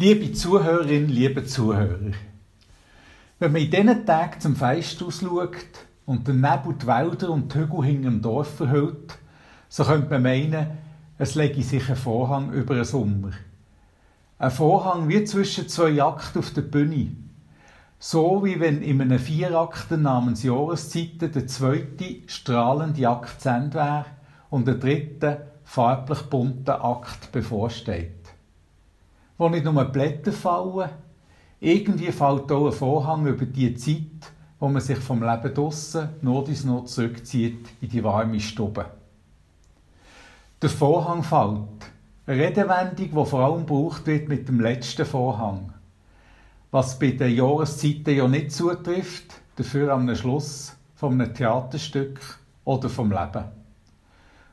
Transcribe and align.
Liebe 0.00 0.32
Zuhörerinnen, 0.32 1.08
liebe 1.08 1.44
Zuhörer, 1.44 2.12
wenn 3.40 3.50
man 3.50 3.62
in 3.62 3.70
diesen 3.72 4.06
Tagen 4.06 4.40
zum 4.40 4.54
Fest 4.54 5.02
ausschaut 5.02 5.56
und 6.06 6.28
der 6.28 6.34
Nebel 6.34 6.76
die 6.80 6.86
Wälder 6.86 7.30
und 7.30 7.52
die 7.52 7.58
Hügel 7.58 7.84
hinter 7.84 8.10
dem 8.10 8.22
Dorf 8.22 8.58
verhüllt, 8.58 9.18
so 9.68 9.82
könnte 9.82 10.08
man 10.08 10.22
meinen, 10.22 10.68
es 11.18 11.34
lege 11.34 11.64
sich 11.64 11.90
ein 11.90 11.96
Vorhang 11.96 12.52
über 12.52 12.76
den 12.76 12.84
Sommer. 12.84 13.32
Ein 14.38 14.52
Vorhang 14.52 15.08
wie 15.08 15.24
zwischen 15.24 15.68
zwei 15.68 16.00
Akten 16.00 16.38
auf 16.38 16.52
der 16.52 16.62
Bühne. 16.62 17.16
So 17.98 18.44
wie 18.44 18.60
wenn 18.60 18.82
in 18.82 19.00
einem 19.00 19.18
Vierakten 19.18 20.02
namens 20.02 20.44
Jahreszeiten 20.44 21.32
der 21.32 21.48
zweite 21.48 22.18
strahlende 22.28 23.08
Akt 23.08 23.40
zu 23.40 23.48
Ende 23.48 23.74
wäre 23.74 24.04
und 24.48 24.68
der 24.68 24.76
dritte 24.76 25.48
farblich 25.64 26.22
bunte 26.30 26.84
Akt 26.84 27.32
bevorsteht 27.32 28.17
wo 29.38 29.48
nicht 29.48 29.64
nur 29.64 29.84
Blätter 29.84 30.32
fallen, 30.32 30.90
irgendwie 31.60 32.12
fällt 32.12 32.52
auch 32.52 32.66
ein 32.66 32.72
Vorhang 32.72 33.26
über 33.26 33.46
die 33.46 33.74
Zeit, 33.74 34.32
wo 34.60 34.68
man 34.68 34.82
sich 34.82 34.98
vom 34.98 35.22
Leben 35.22 35.54
draussen 35.54 36.10
not 36.20 36.48
ins 36.48 36.64
Not 36.64 36.88
zurückzieht 36.88 37.68
in 37.80 37.88
die 37.88 38.04
warme 38.04 38.40
Stube. 38.40 38.86
Der 40.60 40.70
Vorhang 40.70 41.22
fällt. 41.22 41.90
Eine 42.26 42.44
Redewendung, 42.44 43.10
die 43.10 43.30
vor 43.30 43.40
allem 43.40 43.66
gebraucht 43.66 44.06
wird 44.06 44.28
mit 44.28 44.48
dem 44.48 44.60
letzten 44.60 45.06
Vorhang. 45.06 45.72
Was 46.70 46.98
bei 46.98 47.12
den 47.12 47.34
Jahreszeiten 47.34 48.16
ja 48.16 48.28
nicht 48.28 48.52
zutrifft, 48.52 49.40
dafür 49.56 49.92
am 49.92 50.14
Schluss 50.14 50.76
einem 51.00 51.32
Theaterstück 51.32 52.20
oder 52.64 52.88
vom 52.88 53.10
Leben. 53.10 53.44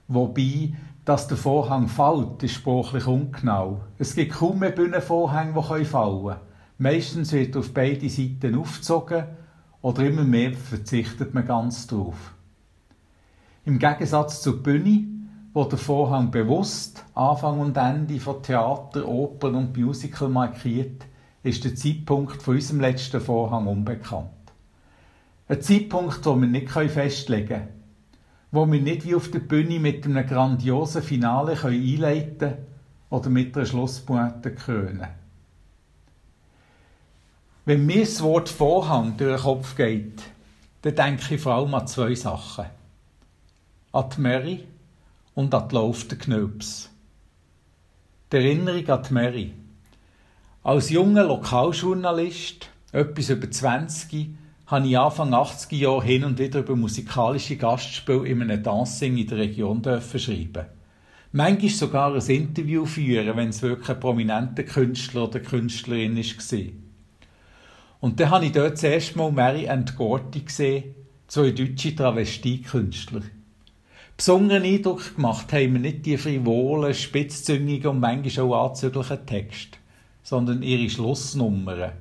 Wobei 0.07 0.73
dass 1.05 1.27
der 1.27 1.37
Vorhang 1.37 1.87
fällt, 1.87 2.41
ist 2.41 2.55
sprachlich 2.55 3.05
ungenau. 3.05 3.81
Es 3.99 4.15
gibt 4.15 4.33
kaum 4.33 4.59
mehr 4.59 4.71
Bühnenvorhänge, 4.71 5.53
die 5.53 5.85
fallen 5.85 6.25
können. 6.25 6.39
Meistens 6.79 7.31
wird 7.31 7.55
auf 7.55 7.73
beide 7.73 8.09
Seiten 8.09 8.55
aufgezogen 8.55 9.25
oder 9.81 10.03
immer 10.03 10.23
mehr 10.23 10.53
verzichtet 10.53 11.33
man 11.35 11.45
ganz 11.45 11.85
darauf. 11.85 12.33
Im 13.65 13.77
Gegensatz 13.77 14.41
zur 14.41 14.61
Bühne, 14.61 15.05
wo 15.53 15.63
der 15.65 15.77
Vorhang 15.77 16.31
bewusst 16.31 17.05
Anfang 17.13 17.59
und 17.59 17.77
Ende 17.77 18.19
von 18.19 18.41
Theater, 18.41 19.07
Opern 19.07 19.55
und 19.55 19.77
Musical 19.77 20.27
markiert, 20.27 21.05
ist 21.43 21.63
der 21.63 21.75
Zeitpunkt 21.75 22.41
von 22.41 22.55
unserem 22.55 22.79
letzten 22.81 23.21
Vorhang 23.21 23.67
unbekannt. 23.67 24.31
Ein 25.47 25.61
Zeitpunkt, 25.61 26.25
den 26.25 26.41
wir 26.41 26.47
nicht 26.47 26.71
festlegen 26.71 27.47
können 27.47 27.84
wo 28.55 28.71
wir 28.71 28.81
nicht 28.81 29.05
wie 29.05 29.15
auf 29.15 29.29
der 29.29 29.39
Bühne 29.39 29.79
mit 29.79 30.05
einem 30.05 30.25
grandiosen 30.25 31.03
Finale 31.03 31.61
einleiten 31.61 32.37
können 32.39 32.65
oder 33.09 33.29
mit 33.29 33.55
einer 33.55 33.65
Schlusspointe 33.65 34.53
krönen. 34.53 35.07
Wenn 37.65 37.85
mir 37.85 38.01
das 38.01 38.21
Wort 38.21 38.47
Vorhang 38.47 39.17
durch 39.17 39.35
den 39.35 39.43
Kopf 39.43 39.75
geht, 39.75 40.21
dann 40.83 40.95
denke 40.95 41.35
ich 41.35 41.41
vor 41.41 41.55
allem 41.55 41.73
an 41.73 41.87
zwei 41.87 42.13
Sachen. 42.15 42.65
An 43.91 44.09
die 44.15 44.21
Mary 44.21 44.63
und 45.33 45.53
an 45.53 45.67
die 45.67 46.07
der 46.07 46.17
Knöps. 46.17 46.89
Die 48.31 48.37
Erinnerung 48.37 48.87
an 48.87 49.03
die 49.03 49.13
Mary. 49.13 49.53
Als 50.63 50.89
junger 50.89 51.23
Lokaljournalist, 51.23 52.69
etwas 52.91 53.29
über 53.29 53.49
20, 53.49 54.29
habe 54.67 54.87
ich 54.87 54.97
Anfang 54.97 55.33
80er 55.33 55.75
Jahre 55.75 56.03
hin 56.03 56.23
und 56.23 56.39
wieder 56.39 56.59
über 56.59 56.75
musikalische 56.75 57.55
Gastspiele 57.55 58.27
in 58.27 58.41
einem 58.41 58.63
Dancing 58.63 59.17
in 59.17 59.27
der 59.27 59.37
Region 59.37 59.83
schreiben. 59.83 60.65
Manchmal 61.31 61.69
sogar 61.69 62.15
ein 62.15 62.21
Interview 62.27 62.85
führen, 62.85 63.35
wenn 63.35 63.49
es 63.49 63.61
wirklich 63.61 63.89
ein 63.89 63.99
prominenter 63.99 64.63
Künstler 64.63 65.25
oder 65.25 65.39
Künstlerin 65.39 66.17
war. 66.17 66.59
Und 67.99 68.19
dann 68.19 68.29
habe 68.29 68.45
ich 68.45 68.53
dort 68.53 68.73
das 68.73 68.83
erste 68.83 69.17
Mal 69.17 69.31
Mary 69.31 69.67
and 69.67 69.95
Gorty 69.95 70.41
gesehen, 70.41 70.95
zwei 71.27 71.51
deutsche 71.51 71.95
Travestiekünstler. 71.95 73.21
Besonderen 74.17 74.63
Eindruck 74.63 75.15
gemacht 75.15 75.51
haben 75.51 75.73
mir 75.73 75.79
nicht 75.79 76.05
die 76.05 76.17
frivolen, 76.17 76.93
spitzzüngigen 76.93 77.91
und 77.91 77.99
manchmal 77.99 78.45
auch 78.45 78.69
anzüglichen 78.69 79.25
Texte, 79.25 79.77
sondern 80.23 80.63
ihre 80.63 80.89
Schlussnummern. 80.89 81.91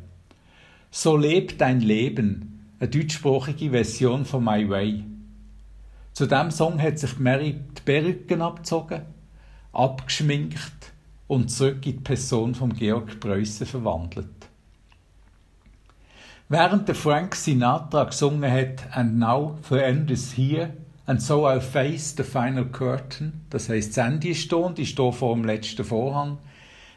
So 0.93 1.17
lebt 1.17 1.61
dein 1.61 1.81
Leben, 1.81 2.54
eine 2.79 2.89
deutschsprachige 2.89 3.71
Version 3.71 4.25
von 4.25 4.45
My 4.45 4.69
Way. 4.69 5.05
Zu 6.13 6.27
diesem 6.27 6.51
Song 6.51 6.81
hat 6.81 6.99
sich 6.99 7.19
Mary 7.19 7.61
die 7.77 7.83
Perücken 7.83 8.43
abgezogen, 8.43 9.03
abgeschminkt 9.73 10.93
und 11.27 11.51
zurück 11.51 11.87
in 11.87 11.93
die 11.93 12.01
Person 12.01 12.55
von 12.55 12.73
Georg 12.73 13.19
Preußen 13.21 13.67
verwandelt. 13.67 14.29
Während 16.49 16.87
der 16.89 16.95
Frank 16.95 17.35
Sinatra 17.35 18.05
gesungen 18.05 18.51
hat 18.51 18.87
And 18.97 19.19
now 19.19 19.59
the 19.69 19.79
end 19.79 20.11
is 20.11 20.37
here 20.37 20.75
and 21.07 21.21
so 21.21 21.47
I'll 21.47 21.61
face 21.61 22.15
the 22.17 22.23
final 22.23 22.67
curtain, 22.67 23.45
das 23.51 23.69
heißt 23.69 23.97
das 23.97 24.07
Ende 24.07 24.29
ist 24.29 24.51
da 24.53 24.57
und 24.57 24.79
ich 24.79 24.91
stehe 24.91 25.13
vor 25.13 25.35
dem 25.35 25.45
letzten 25.45 25.85
Vorhang, 25.85 26.39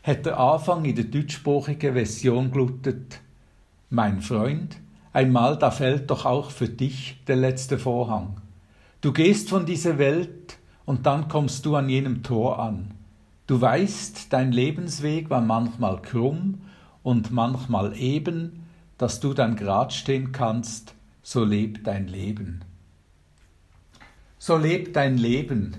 hat 0.03 0.25
der 0.25 0.39
Anfang 0.39 0.85
in 0.85 0.95
der 0.95 1.05
deutschsprachigen 1.05 1.94
Version 1.94 2.51
gelautet 2.51 3.19
Mein 3.89 4.21
Freund, 4.21 4.77
Einmal, 5.17 5.57
da 5.57 5.72
fällt 5.72 6.11
doch 6.11 6.25
auch 6.25 6.51
für 6.51 6.69
dich 6.69 7.23
der 7.25 7.38
letzte 7.38 7.79
Vorhang. 7.79 8.39
Du 9.01 9.11
gehst 9.11 9.50
von 9.50 9.66
dieser 9.66 9.97
Welt 9.97 10.59
und 10.85 11.07
dann 11.07 11.28
kommst 11.28 11.66
du 11.66 11.75
an 11.75 11.89
jenem 11.89 12.22
Tor 12.22 12.59
an. 12.59 12.94
Du 13.47 13.59
weißt, 13.59 14.31
dein 14.31 14.51
Lebensweg 14.51 15.31
war 15.31 15.41
manchmal 15.41 16.03
krumm 16.03 16.61
und 17.01 17.31
manchmal 17.31 17.97
eben, 17.97 18.67
dass 19.00 19.19
du 19.19 19.33
dann 19.33 19.56
grad 19.56 19.91
stehen 19.91 20.33
kannst, 20.33 20.94
so 21.23 21.44
lebt 21.44 21.88
dein 21.88 22.07
Leben. 22.07 22.63
So 24.38 24.56
lebt 24.56 24.95
dein 24.95 25.17
Leben. 25.17 25.77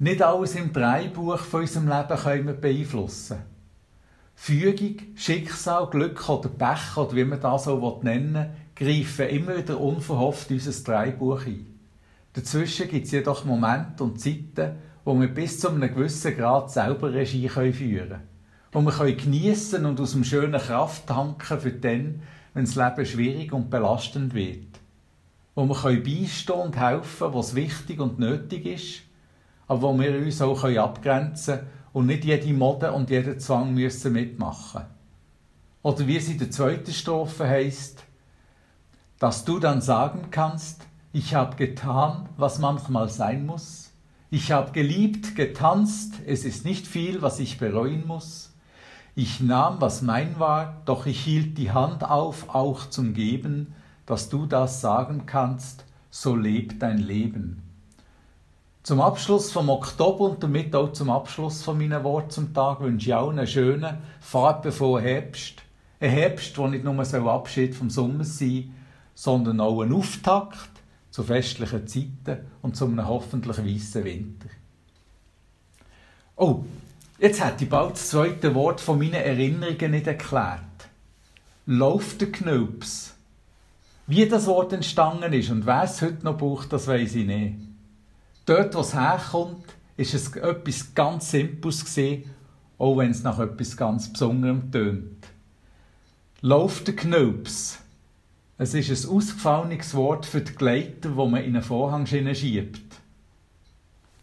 Nicht 0.00 0.22
alles 0.22 0.56
im 0.56 0.72
Dreibuch 0.72 1.38
von 1.38 1.60
unserem 1.60 1.86
Leben 1.86 2.20
können 2.20 2.46
wir 2.48 2.54
beeinflussen. 2.54 3.49
Fügung, 4.42 4.96
Schicksal, 5.16 5.90
Glück 5.90 6.26
oder 6.30 6.48
Pech 6.48 6.96
oder 6.96 7.14
wie 7.14 7.24
man 7.24 7.42
das 7.42 7.64
so 7.64 8.00
nennen 8.02 8.34
will, 8.34 8.48
greifen 8.74 9.28
immer 9.28 9.58
wieder 9.58 9.78
unverhofft 9.78 10.50
unser 10.50 10.82
Dreibuch 10.82 11.44
ein. 11.44 11.66
Dazwischen 12.32 12.88
gibt 12.88 13.04
es 13.04 13.12
jedoch 13.12 13.44
Momente 13.44 14.02
und 14.02 14.18
Zeiten, 14.18 14.78
wo 15.04 15.20
wir 15.20 15.28
bis 15.28 15.60
zu 15.60 15.68
einem 15.68 15.94
gewissen 15.94 16.34
Grad 16.34 16.70
selber 16.70 17.12
Regie 17.12 17.50
führen 17.50 17.72
können. 17.72 18.20
Wo 18.72 18.80
wir 18.80 19.14
geniessen 19.14 19.84
und 19.84 20.00
aus 20.00 20.12
dem 20.12 20.24
schönen 20.24 20.58
Kraft 20.58 21.06
tanken 21.08 21.60
für 21.60 21.72
den, 21.72 22.22
wenn 22.54 22.64
das 22.64 22.76
Leben 22.76 23.04
schwierig 23.04 23.52
und 23.52 23.68
belastend 23.68 24.32
wird. 24.32 24.80
Wo 25.54 25.66
wir 25.66 26.02
beistehen 26.02 26.60
und 26.60 26.80
helfen, 26.80 27.34
was 27.34 27.54
wichtig 27.54 28.00
und 28.00 28.18
nötig 28.18 28.64
ist, 28.64 29.02
aber 29.68 29.82
wo 29.82 30.00
wir 30.00 30.16
uns 30.16 30.40
auch 30.40 30.64
abgrenzen 30.64 31.58
können 31.58 31.79
und 31.92 32.06
nicht 32.06 32.24
jede 32.24 32.52
Mode 32.52 32.92
und 32.92 33.10
jeder 33.10 33.38
Zwang 33.38 33.74
müssen 33.74 34.12
mitmachen. 34.12 34.82
Oder 35.82 36.06
wie 36.06 36.16
es 36.16 36.28
in 36.28 36.38
der 36.38 36.50
zweiten 36.50 36.92
Strophe 36.92 37.48
heißt, 37.48 38.04
dass 39.18 39.44
du 39.44 39.58
dann 39.58 39.80
sagen 39.80 40.28
kannst, 40.30 40.86
ich 41.12 41.34
habe 41.34 41.56
getan, 41.56 42.28
was 42.36 42.58
manchmal 42.58 43.08
sein 43.08 43.46
muss. 43.46 43.90
Ich 44.30 44.52
habe 44.52 44.72
geliebt, 44.72 45.34
getanzt, 45.34 46.14
es 46.24 46.44
ist 46.44 46.64
nicht 46.64 46.86
viel, 46.86 47.20
was 47.20 47.40
ich 47.40 47.58
bereuen 47.58 48.06
muss. 48.06 48.54
Ich 49.16 49.40
nahm, 49.40 49.80
was 49.80 50.02
mein 50.02 50.38
war, 50.38 50.82
doch 50.84 51.06
ich 51.06 51.20
hielt 51.20 51.58
die 51.58 51.72
Hand 51.72 52.04
auf, 52.04 52.54
auch 52.54 52.88
zum 52.88 53.12
Geben, 53.12 53.74
dass 54.06 54.28
du 54.28 54.46
das 54.46 54.80
sagen 54.80 55.26
kannst, 55.26 55.84
so 56.10 56.36
lebt 56.36 56.80
dein 56.80 56.98
Leben. 56.98 57.62
Zum 58.82 59.00
Abschluss 59.00 59.52
vom 59.52 59.68
Oktober 59.68 60.24
und 60.24 60.42
damit 60.42 60.74
auch 60.74 60.92
zum 60.92 61.10
Abschluss 61.10 61.62
von 61.62 61.78
meinen 61.78 62.02
Worten 62.02 62.30
zum 62.30 62.54
Tag 62.54 62.80
wünsche 62.80 63.10
ich 63.10 63.14
auch 63.14 63.30
einen 63.30 63.46
schönen, 63.46 63.98
farbenvollen 64.20 65.04
Herbst. 65.04 65.62
Ein 66.00 66.10
Herbst, 66.10 66.56
der 66.56 66.68
nicht 66.68 66.84
nur 66.84 66.94
ein 66.94 67.28
Abschied 67.28 67.74
vom 67.74 67.90
Sommer 67.90 68.24
sein 68.24 68.74
sondern 69.20 69.60
auch 69.60 69.82
ein 69.82 69.92
Auftakt 69.92 70.70
zu 71.10 71.22
festlichen 71.22 71.86
Zeiten 71.86 72.46
und 72.62 72.74
zu 72.74 72.86
einem 72.86 73.06
hoffentlich 73.06 73.58
weißen 73.58 74.02
Winter. 74.02 74.48
Oh, 76.36 76.64
jetzt 77.18 77.44
hätte 77.44 77.64
ich 77.64 77.70
bald 77.70 77.92
das 77.92 78.08
zweite 78.08 78.54
Wort 78.54 78.80
von 78.80 78.98
meinen 78.98 79.12
Erinnerungen 79.12 79.90
nicht 79.90 80.06
erklärt. 80.06 80.62
Lauf 81.66 82.16
der 82.16 82.32
Knöps. 82.32 83.14
Wie 84.06 84.26
das 84.26 84.46
Wort 84.46 84.72
entstanden 84.72 85.34
ist 85.34 85.50
und 85.50 85.66
wer 85.66 85.82
es 85.82 86.00
heute 86.00 86.24
noch 86.24 86.38
braucht, 86.38 86.72
das 86.72 86.86
weiß 86.86 87.16
ich 87.16 87.26
nicht. 87.26 87.56
Dort, 88.46 88.74
wo 88.74 88.80
es 88.80 88.94
herkommt, 88.94 89.64
ist 89.96 90.14
es 90.14 90.34
etwas 90.36 90.94
ganz 90.94 91.30
Simples 91.30 91.84
gesehen, 91.84 92.30
auch 92.78 92.96
wenn 92.96 93.10
es 93.10 93.22
nach 93.22 93.38
etwas 93.38 93.76
ganz 93.76 94.12
Besonderem 94.12 94.70
tönt. 94.72 95.26
Lauf 96.40 96.82
der 96.84 96.96
Knöps. 96.96 97.78
Es 98.56 98.74
ist 98.74 99.04
ein 99.04 99.10
ausgefallenes 99.10 99.94
Wort 99.94 100.26
für 100.26 100.40
die 100.40 100.54
Gleiter, 100.54 101.16
wo 101.16 101.26
man 101.26 101.44
in 101.44 101.54
einen 101.54 101.62
Vorhang 101.62 102.06
schiebt. 102.06 102.99